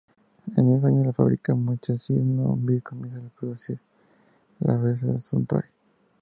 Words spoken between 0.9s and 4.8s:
la fábrica Musashino Beer comienza a producir la